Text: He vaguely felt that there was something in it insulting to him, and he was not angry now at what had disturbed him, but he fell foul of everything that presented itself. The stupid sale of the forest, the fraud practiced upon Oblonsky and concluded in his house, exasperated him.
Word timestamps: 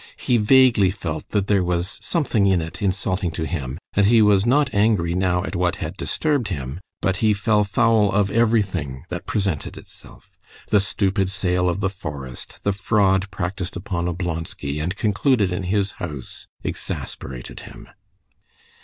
He 0.17 0.37
vaguely 0.37 0.89
felt 0.89 1.29
that 1.29 1.45
there 1.45 1.63
was 1.63 1.99
something 2.01 2.47
in 2.47 2.59
it 2.59 2.81
insulting 2.81 3.29
to 3.33 3.45
him, 3.45 3.77
and 3.93 4.07
he 4.07 4.19
was 4.19 4.47
not 4.47 4.73
angry 4.73 5.13
now 5.13 5.43
at 5.43 5.55
what 5.55 5.75
had 5.75 5.95
disturbed 5.95 6.47
him, 6.47 6.79
but 7.03 7.17
he 7.17 7.35
fell 7.35 7.63
foul 7.63 8.11
of 8.11 8.31
everything 8.31 9.03
that 9.09 9.27
presented 9.27 9.77
itself. 9.77 10.39
The 10.69 10.81
stupid 10.81 11.29
sale 11.29 11.69
of 11.69 11.81
the 11.81 11.89
forest, 11.91 12.63
the 12.63 12.73
fraud 12.73 13.29
practiced 13.29 13.75
upon 13.75 14.07
Oblonsky 14.07 14.79
and 14.81 14.95
concluded 14.95 15.53
in 15.53 15.61
his 15.65 15.91
house, 15.91 16.47
exasperated 16.63 17.59
him. 17.59 17.87